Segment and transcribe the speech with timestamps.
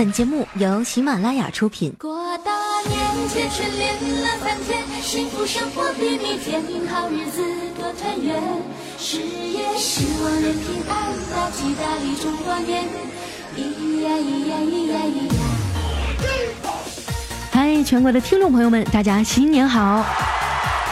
[0.00, 1.92] 本节目由喜马拉雅出品。
[1.98, 2.50] 过大
[2.88, 3.92] 年，节春联
[4.22, 7.44] 乐翻天，幸福生活比蜜甜，好日子
[7.78, 8.42] 多团圆，
[8.96, 12.84] 事业兴旺人平安，大吉大利中国年，
[13.54, 15.42] 咿呀咿呀咿呀咿呀。
[17.52, 20.02] 嗨，全国的听众朋友们，大家新年好！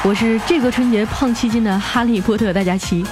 [0.04, 3.02] 我是这个春节胖七斤的哈利波特大家齐。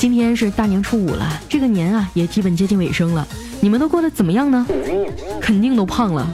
[0.00, 3.28] 今天是大年初五了，这个年啊也基本接近尾声了。
[3.60, 4.66] 你们都过得怎么样呢？
[5.42, 6.26] 肯定都胖了。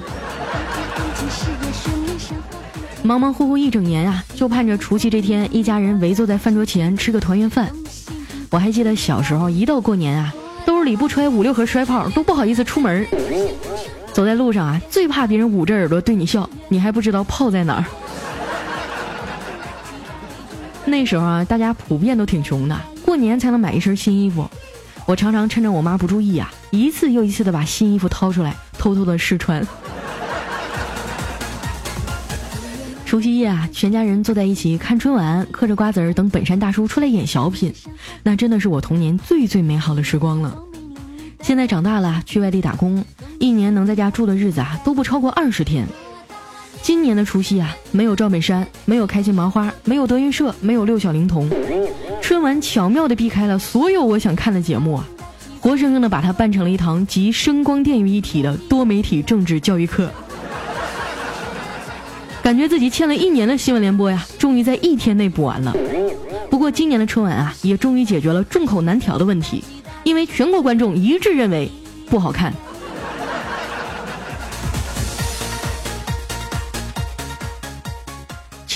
[3.02, 7.69] 忙忙乎乎一整年啊，就盼着除夕这天，一家人围坐在饭桌前吃个团圆饭。
[8.51, 10.33] 我还记得小时候，一到过年啊，
[10.64, 13.05] 兜里不揣五六盒摔炮，都不好意思出门。
[14.12, 17.84] 走在路上啊，最怕别人捂着耳朵对你笑，你还不知道炮在哪儿。
[20.84, 22.81] 那时候啊，大家普遍都挺穷的。
[23.07, 24.51] 过年才能买一身新衣服，
[25.07, 29.65] 我常常趁着我妈不注意啊，一次又一次的把新衣服掏出来，偷偷的试穿。
[33.07, 37.73] 除夕夜啊，全家人坐在一起看春晚，嗑着瓜子儿等本山大叔出来演小品，
[38.25, 40.61] 那真的是我童年最最美好的时光了。
[41.43, 43.05] 现在长大了，去外地打工，
[43.39, 45.87] 一年能在家住的日子啊，都不超过二十天。
[46.83, 51.49] 今年的除夕啊，没有赵本山，没有开心麻花，没有德云社，没有六小龄童。
[52.27, 55.08] 春晚巧妙地避开了所有我想看的节目啊，
[55.60, 60.10] 活生生的把它办成了一堂集声光电于一体的多媒体政治教育课。
[62.42, 65.72] 感觉自己欠了一年的新闻联播呀，终于在一天内补完了。
[66.50, 69.62] 不过今年的春晚啊，也终于解决了众口难调的问题，
[70.02, 71.70] 因为全国观众一致认为
[72.10, 72.52] 不好看。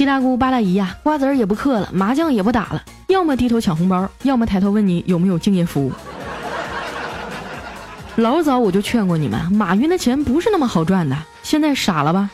[0.00, 2.82] 七大姑八大姨呀，瓜子儿也不嗑了，麻将也不打了。
[3.08, 5.92] 要么低头抢红包，要么抬头问你有没有敬业福。
[8.16, 11.14] 老早我就劝过你们，马云的钱不是那么好赚的。
[11.42, 12.30] 现在傻了吧？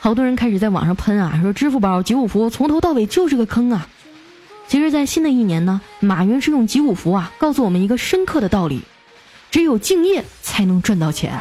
[0.00, 3.86] 好多人开始在网上喷啊，说支付宝、集五福从头到尾就是个坑啊。
[4.66, 8.80] 其实，在新的一年呢，马云是用集五福啊，告诉我们一个深刻的道理：
[9.50, 11.38] 只有敬业才能赚到钱。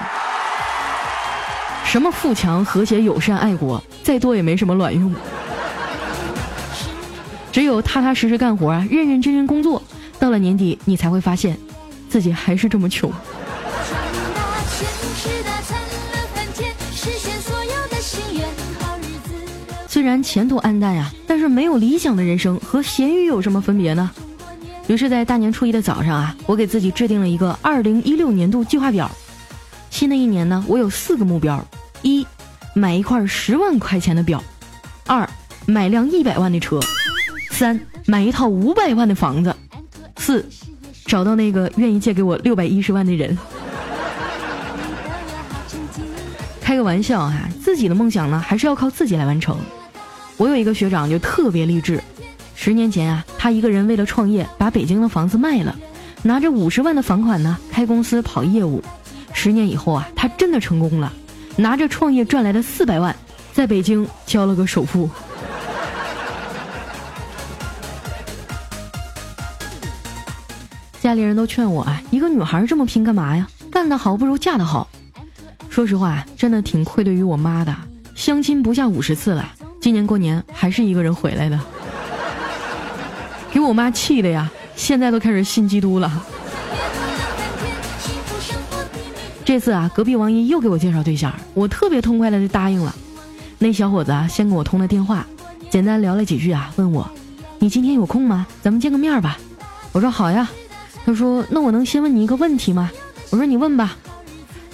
[1.86, 5.16] 什么富强、和谐、友善、爱国，再多也没什么卵用。
[7.52, 9.82] 只有踏踏实实干活啊，认认真真工作，
[10.18, 11.58] 到了年底你才会发现，
[12.10, 13.12] 自己还是这么穷。
[19.88, 24.10] 虽然前途暗淡呀，但是没有理想的人生和咸鱼有什么分别呢？
[24.88, 29.12] 于是，在大年初一的早上啊，我给自己制定了一个二零一六年度计划表。
[29.90, 31.64] 新的一年呢，我有四个目标：
[32.02, 32.26] 一，
[32.74, 34.40] 买一块十万块钱的表；
[35.06, 35.30] 二，
[35.66, 36.80] 买辆一百万的车。
[37.52, 39.56] 三买一套五百万的房子，
[40.18, 40.44] 四
[41.06, 43.38] 找到那个愿意借给我六百一十万的人。
[46.60, 49.58] 开个玩笑啊，自己的梦想呢还是要靠自己来完成。
[50.38, 52.02] 我有一个学长就特别励志，
[52.56, 55.78] 十年前啊，他一个人为了创业，把北京的房子卖了，
[56.24, 58.82] 拿着五十万的房款呢开公司跑业务。
[59.34, 61.14] 十年以后啊，他真的成功了，
[61.58, 63.16] 拿着创业赚来的四百万，
[63.54, 65.10] 在北京交了个首付。
[71.12, 73.46] 家里人都劝我啊，一个女孩这么拼干嘛呀？
[73.70, 74.88] 干得好不如嫁得好。
[75.70, 77.76] 说实话，真的挺愧对于我妈的。
[78.16, 79.46] 相亲不下五十次了，
[79.82, 81.60] 今年过年还是一个人回来的，
[83.52, 84.50] 给我妈气的呀！
[84.78, 86.10] 现在都开始信基督了。
[89.44, 92.96] 这次啊，隔壁王姨又给我介绍对象，我特别痛快的就答应了。
[93.60, 95.28] 那小伙子啊，先跟我通了电话，
[95.70, 97.06] 简单聊了几句啊，问我
[97.60, 98.48] ：“你今天有空吗？
[98.62, 99.38] 咱们见个面吧。”
[99.92, 100.50] 我说：“好呀。”
[101.06, 102.92] 他说：“那我能先问你一个问题吗？”
[103.32, 103.98] 我说：“你问吧。”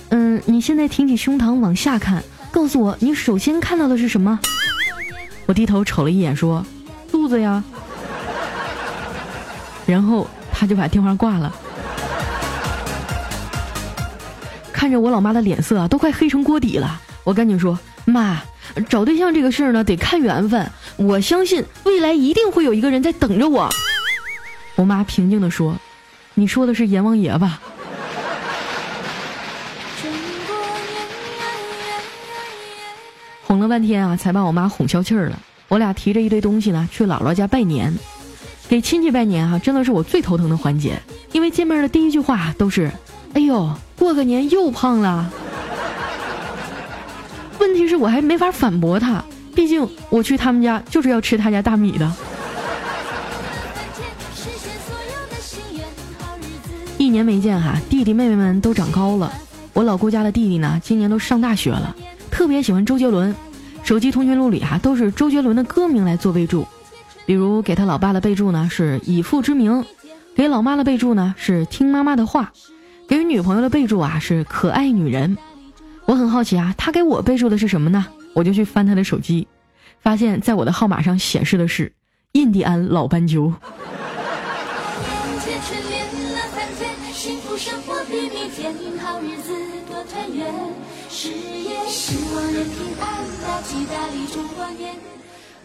[0.10, 4.40] 嗯，你现在挺起胸膛往下看，告诉我你首先看到的是什么？
[5.46, 6.66] 我低头瞅了一眼，说
[7.12, 7.64] ：“肚子呀。”
[9.86, 11.54] 然后他就把电话挂了。
[14.72, 17.02] 看着我老妈的脸色啊，都快黑成锅底了。
[17.24, 18.42] 我赶紧说：“妈，
[18.88, 20.70] 找对象这个事儿呢，得看缘分。
[20.98, 23.70] 我相信未来一定会有一个人在等着我。”
[24.76, 25.78] 我妈平静地说。
[26.40, 27.60] 你说的是阎王爷吧？
[33.44, 35.40] 哄了半天啊，才把我妈哄消气儿了。
[35.68, 37.92] 我俩提着一堆东西呢，去姥姥家拜年，
[38.70, 41.02] 给亲戚拜年啊，真的是我最头疼的环节。
[41.32, 42.92] 因为见面的第一句话都是
[43.34, 45.34] ：“哎呦，过个年又胖了。”
[47.58, 49.26] 问题是我还没法反驳他，
[49.56, 52.16] 毕竟我去他们家就是要吃他家大米的。
[57.08, 59.32] 一年没见哈，弟弟妹妹们都长高了。
[59.72, 61.96] 我老姑家的弟弟呢，今年都上大学了，
[62.30, 63.34] 特别喜欢周杰伦，
[63.82, 66.68] 手机通讯录里哈都是周杰伦的歌名来做备注，
[67.26, 69.86] 比如给他老爸的备注呢是以父之名，
[70.36, 72.52] 给老妈的备注呢是听妈妈的话，
[73.08, 75.38] 给女朋友的备注啊是可爱女人。
[76.04, 78.06] 我很好奇啊，他给我备注的是什么呢？
[78.34, 79.48] 我就去翻他的手机，
[80.02, 81.94] 发现在我的号码上显示的是
[82.34, 83.54] 印第安老斑鸠。
[85.66, 88.72] 春眠了半醉，幸福生活比蜜甜。
[89.04, 89.52] 好日子
[89.88, 90.54] 多团圆，
[91.10, 92.16] 事业是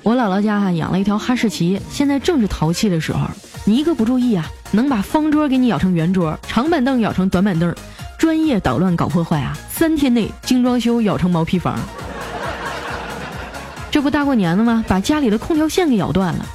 [0.03, 3.21] 我姥姥家哈养了一条哈士奇，现在正是淘气的时候。
[3.65, 7.75] 你一个不注意啊，能把方桌给你咬成圆桌，长板凳咬成短板凳，
[8.19, 9.57] 专业捣乱搞破坏啊！
[9.71, 11.79] 三天内精装修咬成毛坯房。
[13.91, 14.85] 这不大过年的吗？
[14.89, 16.47] 把家里的空调线给咬断了，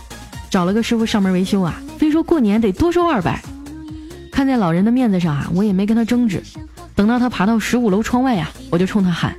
[0.50, 3.44] 找了个师傅上门维修啊，非说过年得多收二百。
[4.32, 6.42] 看在老人的面子上啊，我也没跟他争执。
[6.96, 9.36] 等到他爬到十五楼窗外啊，我就冲他喊：“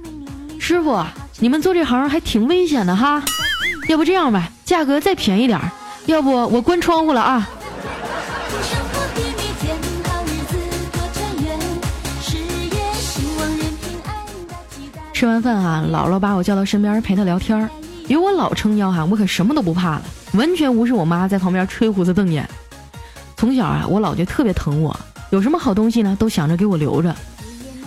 [0.61, 1.03] 师傅，
[1.39, 3.23] 你们做这行还挺危险的哈，
[3.89, 5.71] 要不这样吧，价格再便宜点儿，
[6.05, 7.49] 要不我关窗户了啊。”
[15.15, 17.71] 吃完饭啊，姥姥把我叫到身边陪她聊天儿，
[18.09, 20.03] 有我老撑腰哈，我可什么都不怕了，
[20.35, 22.47] 完全无视我妈在旁边吹胡子瞪眼。
[23.39, 24.99] 从小啊，我姥就特别疼我，
[25.31, 27.15] 有什么好东西呢，都想着给我留着。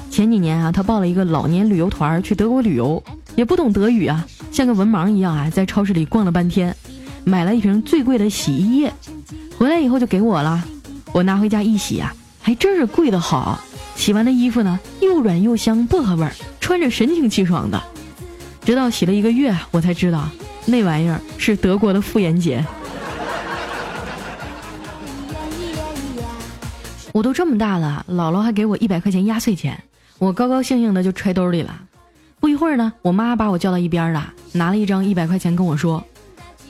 [0.10, 3.04] 前几年啊，他报了一个老年旅游团去德国旅游，
[3.36, 6.74] 也不懂德语啊，像个文盲一样啊，在超市里逛了半天，
[7.26, 8.94] 买了一瓶最贵的洗衣液，
[9.58, 10.64] 回来以后就给我了。
[11.12, 13.60] 我拿回家一洗啊，还真是贵的好，
[13.98, 16.32] 洗完的衣服呢又软又香，薄荷味儿，
[16.62, 17.84] 穿着神清气爽的。
[18.64, 20.30] 直到洗了一个月，我才知道
[20.66, 22.66] 那玩意儿是德国的妇炎洁。
[27.14, 29.82] 我都这么大了，姥姥还给我一百块钱压岁钱，
[30.18, 31.82] 我高高兴兴的就揣兜里了。
[32.40, 36.04] 不一会儿呢，我妈把我叫到一边了，拿了一张一百块钱跟我说：“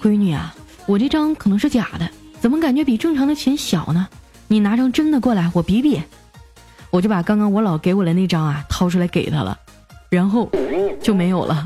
[0.02, 0.54] 闺女啊，
[0.86, 2.10] 我这张可能是假的，
[2.40, 4.08] 怎么感觉比正常的钱小呢？
[4.48, 6.02] 你拿张真的过来，我比比。”
[6.90, 9.58] 我就把刚刚我姥给我的那张啊掏出来给她了，
[10.10, 10.50] 然后
[11.02, 11.66] 就没有了。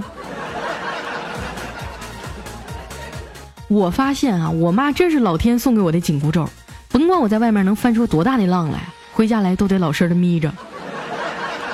[3.68, 6.48] 我发现啊，我妈真是老天送给我的紧箍咒。
[6.96, 8.80] 甭管我在外面能翻出多大的浪来，
[9.12, 10.50] 回家来都得老实的眯着。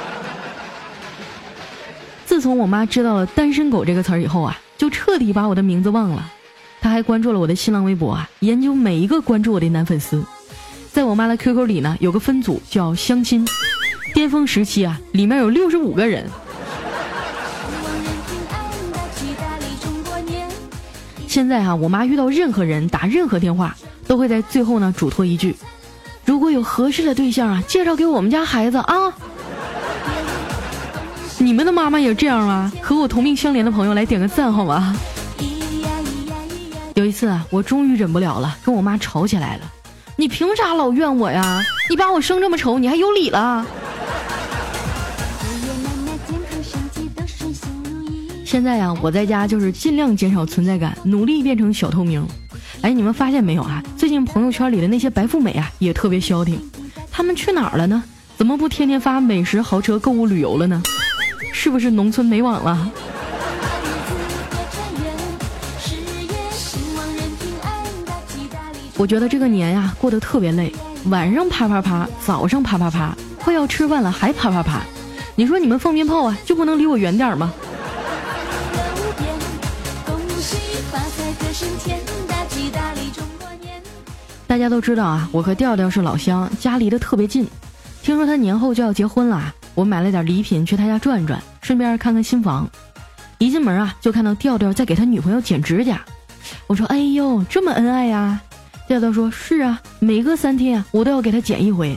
[2.25, 6.27] 自从我妈知道了“单身狗”这个词儿以后啊，就彻底把我的名字忘了。
[6.81, 10.25] 她还关注了我的新浪微博啊，研究每一个关注我的男粉丝。
[10.91, 13.47] 在我妈的 QQ 里呢，有个分组叫相亲，
[14.15, 16.27] 巅峰时期啊，里面有六十五个人。
[21.27, 23.77] 现在哈，我妈遇到任何人打任何电话。
[24.07, 25.55] 都会在最后呢嘱托一句
[26.25, 29.13] ：“如果有合适的对象啊，介绍给我们家孩子啊。”
[31.39, 32.71] 你们的妈妈也这样吗？
[32.81, 34.95] 和我同命相连的朋友来点个赞好吗？
[36.93, 39.63] 有一次啊，我终于忍不了了，跟我妈吵起来了。
[40.17, 41.63] 你凭啥老怨我呀？
[41.89, 43.65] 你把我生这么丑，你还有理了？
[48.45, 52.23] 现在呀，我在家就是尽量减少存在感，努力变成小透明。
[52.81, 53.81] 哎，你们发现没有啊？
[53.95, 56.59] 最近朋友圈里的那些白富美啊，也特别消停。
[57.11, 58.03] 他们去哪儿了呢？
[58.35, 60.81] 怎么不天天发美食、豪车、购物、旅游了呢？
[61.53, 62.91] 是不是农村没网了？
[68.97, 70.73] 我觉得这个年呀，过得特别累。
[71.05, 74.81] 晚上啪啪啪，早上啪啪啪，快要吃饭了还啪啪啪。
[75.35, 77.53] 你说你们放鞭炮啊，就不能离我远点吗？
[84.51, 87.47] 大家都知道啊，我和调调是老乡，家离得特别近。
[88.03, 92.69] 听说他年后就要结婚了，我买了点礼品去他家转转，顺便看看新房。
[93.37, 96.03] 一进门啊，就看到调调在给他女朋友剪指甲。
[96.67, 98.41] 我说：“哎呦，这么恩爱呀？”
[98.89, 101.95] 调调说：“是啊，每隔三天我都要给他剪一回。”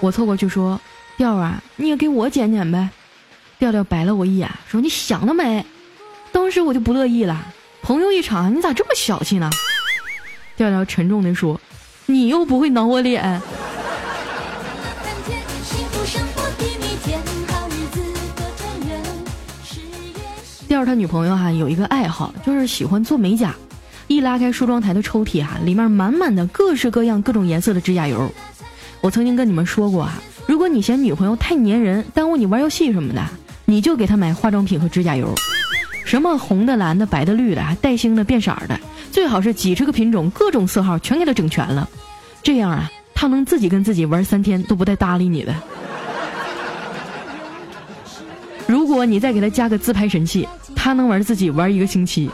[0.00, 0.78] 我凑过去说
[1.16, 2.90] ：“调啊，你也给我剪剪呗。”
[3.58, 5.64] 调调白了我一眼，说：“你想得美。”
[6.30, 7.42] 当时我就不乐意了，
[7.80, 9.48] 朋友一场，你咋这么小气呢？
[10.58, 11.58] 调调沉重地说
[12.06, 13.22] ：“你又不会挠我脸。”
[20.66, 23.54] 调他女朋友哈有一个爱好，就是喜欢做美甲。
[24.08, 28.28] 一拉开梳妆台的抽屉哈，里面满满的各式各样、各种颜色的指甲油。
[29.00, 33.24] 我曾经跟你们说过啊，如果你嫌女朋友太粘人，耽误你玩游戏什么的，
[33.64, 35.32] 你就给她买化妆品和指甲油，
[36.04, 38.80] 什么红的、蓝的、白的、绿的，带星的、变色的。
[39.10, 41.88] 最好是几十个品种，各种色号全给他整全了，
[42.42, 45.54] 这样啊，他能自己跟自己玩三天都不带搭理你的。
[48.66, 50.46] 如果你再给他加个自拍神器，
[50.76, 52.30] 他能玩自己玩一个星期。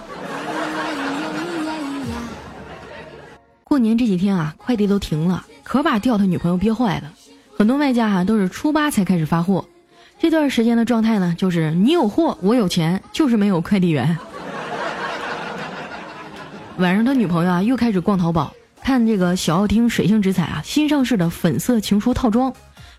[3.63, 7.13] 过年这几天啊，快递都停了，可把吊他女朋友憋坏了。
[7.57, 9.65] 很多卖家啊都是初八才开始发货，
[10.19, 14.17] 这段时间的状态呢，就是你有货，我有钱，就是没有快递员。
[16.79, 18.53] 晚上他女朋友啊又开始逛淘宝，
[18.83, 22.53] 看这个小奥汀水性之彩啊新上市的粉色情书套装，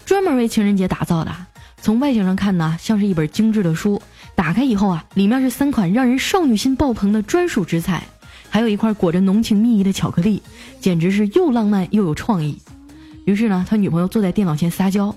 [0.05, 1.35] 专门为情人节打造的。
[1.81, 4.01] 从外形上看呢，像是一本精致的书。
[4.33, 8.03] 打开以后啊，里面是三款让人少女心爆棚的专属之彩，
[8.49, 10.41] 还有一块裹着浓情蜜意的巧克力，
[10.79, 12.57] 简直是又浪漫又有创意。
[13.25, 15.13] 于是呢，他女朋友坐在电脑前撒娇：“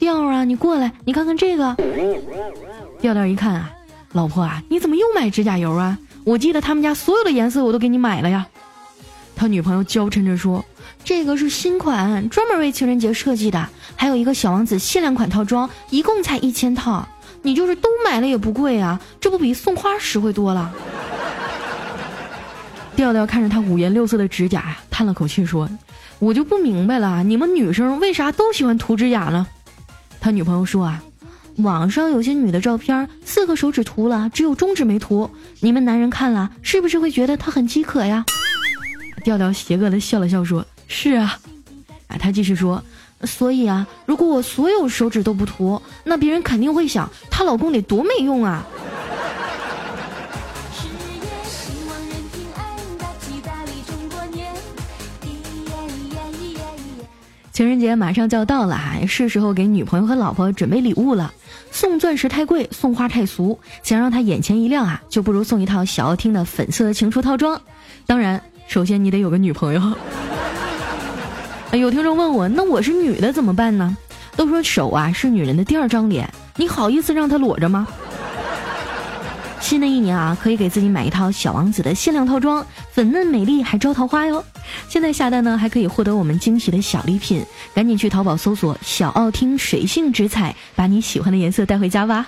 [0.00, 1.76] 调啊，你过来，你看看这个。”
[3.00, 3.70] 调调一看啊，
[4.12, 5.98] 老婆啊，你怎么又买指甲油啊？
[6.28, 8.46] 我记得他们家所有的颜色我都给你买了呀。
[9.34, 10.62] 他女朋友娇嗔着说
[11.02, 13.66] ：“这个是新款，专门为情人节设计的，
[13.96, 17.08] 还有一个小王子限量款套装，一共才一千套。
[17.40, 20.70] 你就是都买了也不贵啊，这不比送花实惠多了？”
[22.94, 25.66] 调调看着他五颜六色的指甲呀，叹了口气说
[26.20, 29.46] ：“我就不明白了，你们女生为啥都喜欢涂指甲呢？”
[30.20, 31.02] 他女朋友说：“啊，
[31.58, 35.28] 网上有些女的照片，四个手指涂了，只有中指没涂，
[35.60, 38.24] 你们男人看了是不是会觉得她很饥渴呀？”
[39.24, 41.38] 调调邪恶的笑了笑，说：“是啊。”
[42.06, 42.82] 啊，他继续说
[43.24, 48.64] ：“所以啊，如果我所有手指都不涂，那别人肯定会想，她老公得多没用啊。”
[57.58, 61.34] 情人节马上就要到了啊，是时候给女朋友和老婆准备礼物了。
[61.72, 67.60] 送钻石太贵，送花太俗，想让她眼前一亮啊，就不如送一套小奥汀的粉色情书套装。
[68.06, 68.40] 当然。
[68.68, 69.82] 首先你得有个女朋友。
[71.76, 73.96] 有听众问我，那我是女的怎么办呢？
[74.36, 77.88] 都说手啊是女人的第二张脸，你好意思让她裸着吗？
[79.68, 84.42] 新的一年啊，可以给自己买一套小王子的限量套装，粉嫩美丽还招桃花哟。
[84.88, 87.44] 现在下单呢，还可以获得我们惊喜的小礼品，
[87.74, 92.26] 赶紧去淘宝搜索“小奥汀水性之彩”，把你喜欢的颜色带回家吧。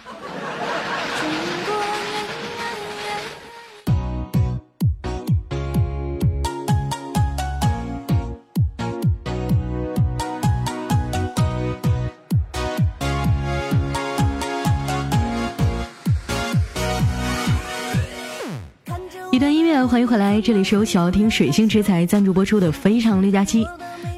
[19.41, 23.65] 听音乐欢迎回来，这里是由小奥汀水星之彩赞助播出的《非常六加七》。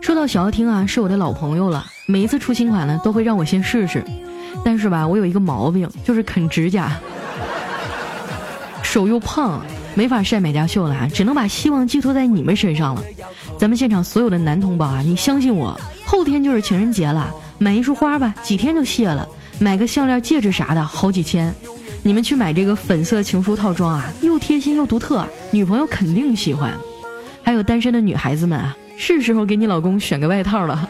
[0.00, 4.04] 说到小奥汀啊，是我的老朋友了，每一次出新款呢，都会让我先试试。
[4.64, 6.90] 但是吧，我有一个毛病，就是啃指甲，
[8.82, 9.64] 手又胖，
[9.94, 13.02] 没法晒美甲秀了，只能把希望寄托在你们身上了。
[13.56, 19.24] 咱们现场所有的男同胞啊，你相信我，后天就是情人节了，买一束花吧，几天就谢了；
[19.60, 21.54] 买个项链、戒指啥的，好几千。
[22.04, 26.72] 你们去买这个粉色情书套装啊，又贴心又独特，女朋友肯定喜欢。
[27.44, 30.88] 还有单身的女孩子们啊，是时候给你老公选个外套了。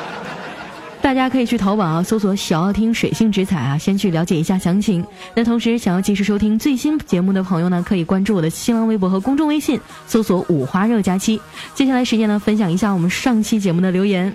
[1.00, 5.04] 大家可以去淘宝啊，搜索“小奥汀水性之彩”啊，先去了解一下详情。
[5.34, 11.40] 那同时，想要及时收听最新节目的朋友呢，可以关注我的新浪微博和公众微信，搜索“五花肉佳期”。
[11.74, 14.32] 接下来时间呢，分享一下我们上期节目的留言。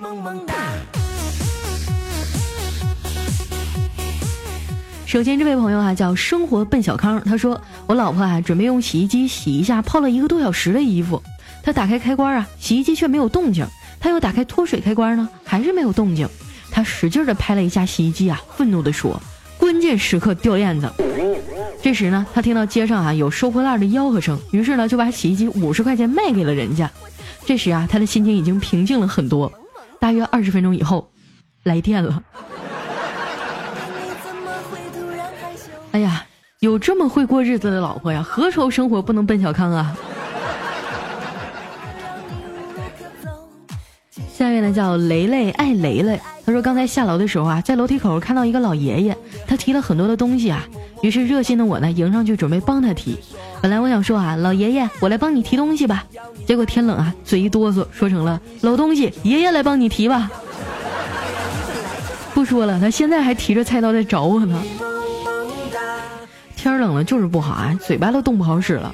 [5.08, 11.24] 首先，这位朋友啊叫生活笨小康，他说我老婆啊准备用洗衣机洗一下泡了一个多小时的衣服，
[11.64, 13.66] 他打开开关啊，洗衣机却没有动静，
[14.02, 16.28] 他又打开脱水开关呢，还是没有动静，
[16.72, 19.18] 他使劲的拍了一下洗衣机啊，愤怒的说
[19.58, 20.92] ：“关键时刻掉链子。
[21.82, 26.92] ”这时呢，他听到街上啊有收破烂的吆喝声，于是呢就把洗衣机五十块钱卖给了人家。
[27.46, 29.50] 这时啊，他的心情已经平静了很多。
[30.02, 31.10] 大约二十分钟以后，
[31.64, 32.22] 来电了。
[35.98, 36.24] 哎呀，
[36.60, 39.98] 有这么会过日子的老婆呀，何愁生活不能奔小康啊？
[44.32, 50.64] 下面呢叫雷雷爱雷雷，他说刚才下楼的时候啊，在楼梯口看到一个老爷爷，他提了很多的东西啊，
[51.02, 53.18] 于是热心的我呢迎上去准备帮他提。
[53.60, 56.06] 本来我想说啊，老爷爷，我来帮你提东西吧，
[56.46, 60.30] 结果天冷啊，嘴一哆嗦，说成了老东西，爷爷来帮你提吧。
[62.36, 64.62] 不说了，他现在还提着菜刀在找我呢。
[66.56, 68.94] 天冷了就是不好啊，嘴巴都动不好使了。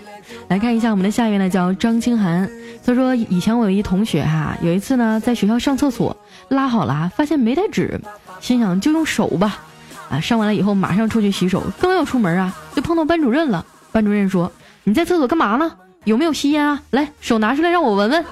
[0.50, 2.50] 来看一下我们的下一位呢，叫张清涵。
[2.86, 6.16] 他说以前我有一同学哈，有一次呢在学校上厕所
[6.50, 8.00] 拉好了，发现没带纸，
[8.42, 9.60] 心想就用手吧。
[10.10, 13.66] 啊，上完了以后马上出去洗手，刚要出门啊，就碰到班主任了。
[13.92, 14.52] 班主任说
[14.84, 15.72] ：“你在厕所干嘛呢？
[16.04, 16.82] 有没有吸烟啊？
[16.92, 18.26] 来，手拿出来让我闻闻。”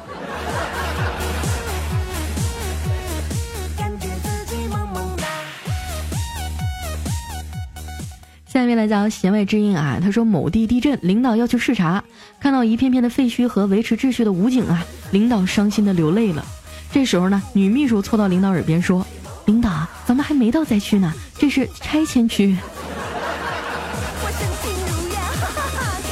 [8.52, 12.04] 下面来讲弦外之音啊，他说某地地震，领导要去视察，
[12.42, 16.46] 看到一片片的废墟和维持秩序的武警啊，领导伤心的流泪了。
[16.92, 19.08] 这时候呢，女秘书凑到领导耳边说
[19.48, 22.58] ：“领导，咱们还没到灾区呢，这是拆迁区。”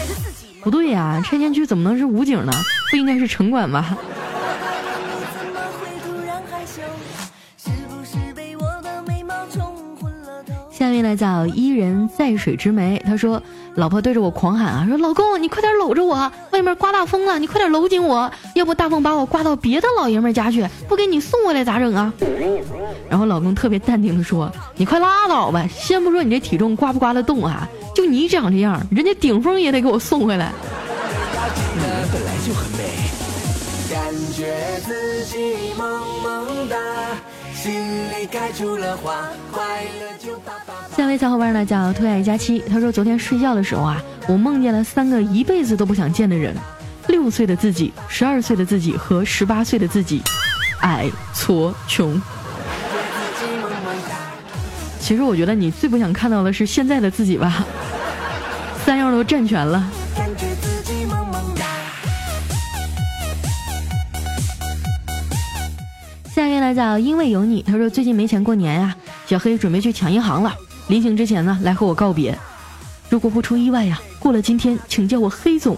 [0.63, 2.53] 不对呀，拆迁区怎么能是武警呢？
[2.89, 3.97] 不应该是城管吧？
[11.09, 13.41] 来叫伊人在水之湄，他说
[13.73, 22.13] ：“老婆对着我狂喊啊，说老公你快点搂着我，外面刮大风了，你快点搂紧我，要不大风把我刮到别的老爷们家去，不给你送回来咋整啊？”
[23.09, 30.51] 然后老公特别淡定的说：“你快拉倒吧，先不说你这体重刮不刮得动啊，就你长这样，人家顶峰也得给我送回来。”
[32.11, 32.83] 本来就很美，
[33.89, 35.87] 感觉自己萌
[36.23, 36.75] 萌哒
[40.95, 46.55] 下一位小伙伴呢叫推爱佳期，他说昨天睡觉的时候啊，我梦见了三个一辈子都不想见的人：
[47.07, 50.21] 六岁的自己、十二岁的自己和十八岁的自己。
[50.81, 52.21] 矮、矬、穷。
[55.01, 57.65] 其实我觉得你最不想看到的是现在的自己吧，
[58.85, 59.85] 三样都占全了。
[66.73, 68.95] 叫因为有你，他说最近没钱过年呀，
[69.25, 70.55] 小黑准备去抢银行了。
[70.87, 72.37] 临行之前呢，来和我告别。
[73.09, 75.75] 如果不出意外呀，过了今天，请叫我黑总；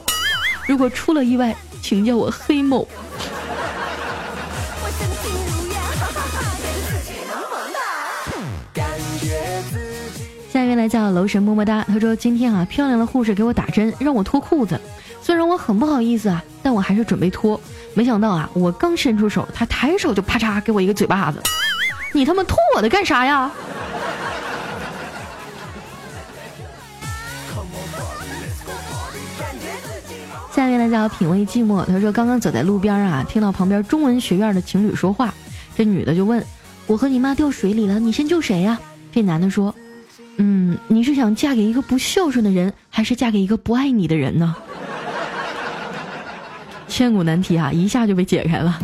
[0.67, 2.87] 如果出了意外，请叫我黑某。
[10.71, 14.79] 位来叫楼神么么哒，他说今天啊，漂亮的护士给我打针，让我脱裤子。
[15.21, 17.59] 虽然我很不好意思啊，但我还是准备脱。
[17.93, 21.41] 没想到啊，我刚伸出手，他抬手就啪嚓给我一个嘴巴子。
[22.13, 23.51] 你他妈脱我的干啥呀？
[30.53, 35.33] 下面呢叫品味寂寞，他说刚刚走在路边啊，听到旁边中文学院的情侣说话，
[35.75, 36.41] 这女的就问
[36.87, 38.79] ：“我和你妈掉水里了，你先救谁呀？”
[39.11, 39.75] 这男的说
[40.43, 44.55] ：“嗯，你是想嫁给一个不孝顺的人，还是嫁给一个不爱你的人呢？”
[46.89, 48.79] 千古难题啊，一下就被解开了。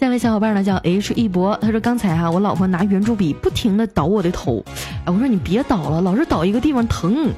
[0.00, 4.64] 下一位小伙伴呢叫 H 一博，他说刚才啊，我老婆拿圆珠笔不停的捣我的头，
[5.04, 7.30] 哎，我说你别捣了，老是捣一个地方疼。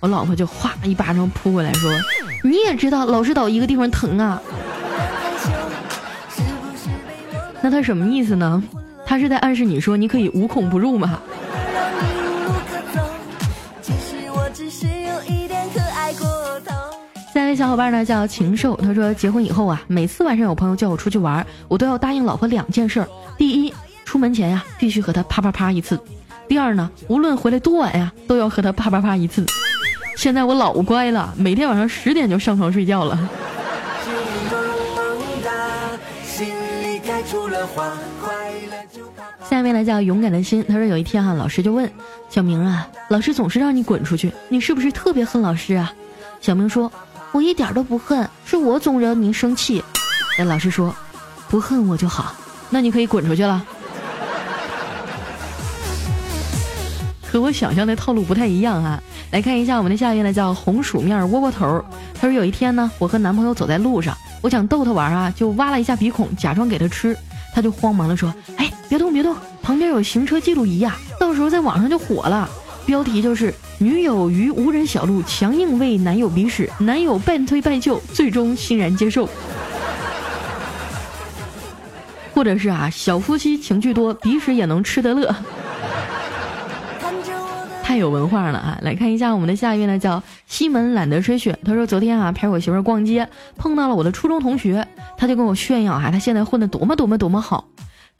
[0.00, 1.92] 我老婆就哗一巴掌扑过来，说
[2.42, 4.42] 你也知道老是捣一个地方疼啊。
[7.62, 8.60] 那他什么意思呢？
[9.10, 11.20] 他是在暗示你说你可以无孔不入吗？
[17.34, 23.04] 下一位小伙伴呢叫禽兽，他说结婚以后啊，每次晚上有朋友叫我出去玩，我都要答应老婆两件事：
[23.36, 25.96] 第一，出门前呀必须和他啪啪啪一次；
[26.46, 29.44] 第二呢，无论回来多晚呀，都要和他啪啪啪一次。
[30.16, 33.18] 现在我老乖了，每天晚上十点就上床睡觉了。
[39.50, 41.90] 下面来叫勇敢的心，他说有一天哈，老师就问
[42.28, 45.92] 小明啊，老师总是让你滚出去，你是不是特别恨老师啊？
[46.40, 46.90] 小明说。
[47.32, 49.80] 我一点都不恨，是我总惹您生气。
[50.36, 50.92] 那老师说，
[51.48, 52.34] 不恨我就好，
[52.70, 53.64] 那你可以滚出去了。
[57.30, 59.00] 和我想象的套路不太一样啊！
[59.30, 61.84] 来看一下我们的下一位呢，叫红薯面窝窝头。
[62.20, 67.16] 他说有一天呢，我和男朋友走在路上，我想逗他玩啊，就挖了一下鼻孔，假装给他吃。
[67.54, 68.34] 他就慌忙的说：“，
[68.90, 72.46] 别动别动，旁边有行车记录仪呀，到时候在网上就火了。”
[72.86, 79.28] 标题就是女友于无人小路强硬为男友鼻屎，男友半推半就，最终欣然接受。
[82.34, 85.32] 或者是啊，小夫妻情趣多，鼻屎也能吃得乐。
[87.82, 88.78] 太有文化了啊！
[88.82, 91.58] 来看一下我们的下一位呢，叫西门懒得吹雪。
[91.64, 97.68] 他说昨天啊陪我媳妇逛街，碰到了我的初中同学，他就跟我炫耀啊他现在混的多么多么多么好。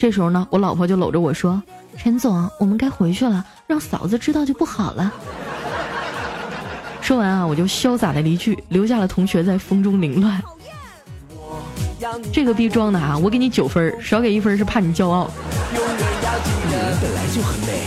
[0.01, 1.63] 这时候呢，我老婆就搂着我说
[1.99, 5.13] ：“陈总，我们该回去了，让嫂子知道就不好了。
[7.03, 10.43] ”说完啊，我就潇洒的离去，留下了同学在风中凌乱。
[12.33, 15.31] 这个逼装的啊，我给你九分，少给一分是怕你骄傲
[15.75, 15.79] 女
[16.73, 17.85] 人本来就很美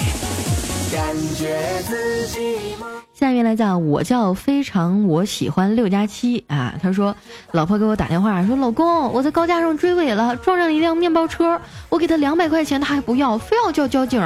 [0.91, 2.92] 感觉自己。
[3.23, 6.73] 下面来讲，我叫非常我喜欢六加七啊。
[6.83, 7.15] 他说，
[7.51, 11.57] 老婆给我打电话说，老公，我在高架上追尾了，撞上一辆面包车，
[11.87, 14.21] 我给他两百块钱，他还不要，非要叫交警。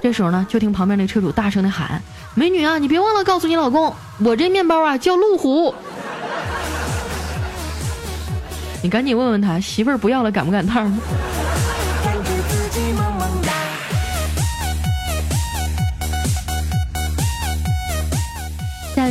[0.00, 2.02] 这时候呢，就听旁边那车主大声的喊
[2.34, 3.94] ：“美女啊，你别忘了告诉你老公，
[4.24, 5.74] 我这面包啊叫路虎。
[8.82, 10.90] ”你赶紧问问他，媳妇儿不要了，赶不赶趟？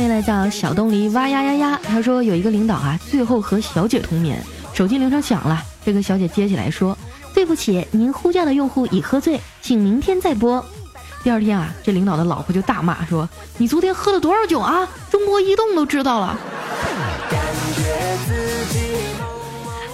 [0.08, 4.42] 现在叫小东篱哇呀呀呀，他说有一个领导啊，最后和小姐同眠，
[4.72, 6.96] 手机铃声响了，这个小姐接起来说
[7.34, 10.64] ：“对不起，您呼叫的用户已喝醉，请明天再拨。”
[11.22, 14.88] 第二天啊，这领导的老婆就大骂说：“你昨天喝了多少酒啊？
[15.10, 16.38] 中国移动都知道了。”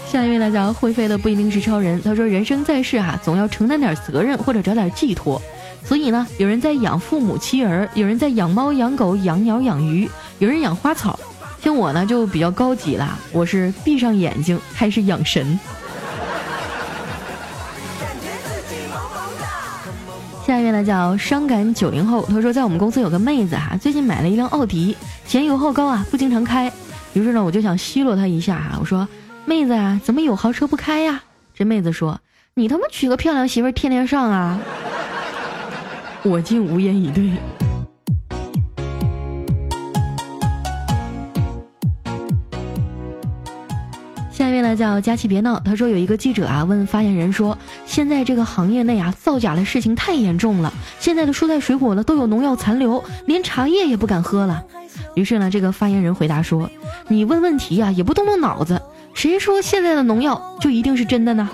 [0.06, 5.42] 下一位呢叫会飞的不一定是超人，他说：“人生在世哈，总要承担点责任或者找点寄托。
[5.84, 11.18] 所以呢，有人在养父母妻儿，有人在养猫养狗养鸟养鱼，有人养花草。
[11.62, 15.58] 像我呢就比较高级了，我是闭上眼睛开始养神。”
[20.46, 26.70] 下一位呢叫伤感九零后，他说：“在我们公司有个妹子哈，最近买了一辆奥迪，前油后高啊，不经常开。
[27.14, 29.06] 于是呢，我就想奚落她一下啊，我说。”
[29.46, 31.22] 妹子啊，怎么有豪车不开呀？
[31.54, 32.18] 这妹子说
[32.54, 34.58] ：“你他妈娶个漂亮媳妇，天天上啊！”
[36.24, 37.30] 我竟无言以对。
[44.32, 54.64] 下一位呢叫佳琪别闹，他说有一个记者啊问发言人说：“现在这个行业内啊造假的事情太严重了，现在的蔬菜水果呢都有农药残留，连茶叶也不敢喝了。”
[55.14, 56.70] 于是呢，这个发言人回答说
[57.06, 58.80] ：“你问问题呀，也不动动脑子。”
[59.12, 61.48] 谁说现在的农药就一定是真的呢？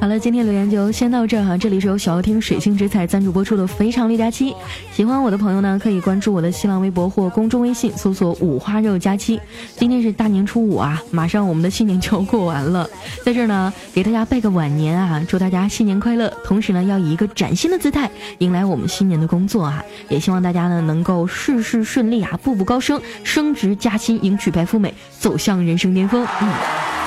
[0.00, 1.58] 好了，今天留言就先到这儿哈。
[1.58, 4.50] 这里是由小听水星之彩赞助播出的《非常六加七》，
[4.94, 9.38] 喜欢我的朋友呢，可以关注我的新浪微博或公众微信，搜索“五花肉加七”。
[9.76, 12.88] 今天是大年初五啊，马上我们的新年就要过完了，
[13.22, 16.32] 在这儿呢，给大家拜个晚年啊，祝大家新年快乐！
[16.44, 26.26] 同时呢，要以一个崭新的姿态迎来我们新年的工作啊，也希望大家呢能够事事顺利啊，步步高升，升职加薪，迎娶白富美，走向人生巅峰。
[26.40, 26.99] 嗯。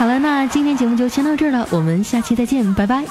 [0.00, 3.04] 好了，那今天节目就先到这儿了，我们下期再见，拜拜。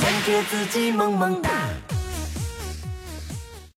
[0.00, 1.50] 感觉自己萌萌哒。